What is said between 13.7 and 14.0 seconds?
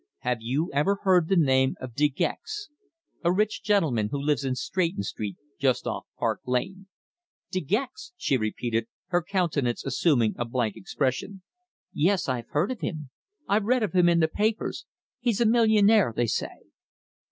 of